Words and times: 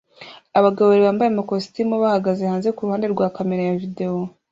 Abagabo 0.57 0.85
babiri 0.87 1.07
bambaye 1.07 1.29
amakositimu 1.31 1.93
bahagaze 2.03 2.41
hanze 2.51 2.67
kuruhande 2.71 3.05
rwa 3.13 3.27
kamera 3.35 3.63
ya 3.65 3.77
videwo 3.81 4.21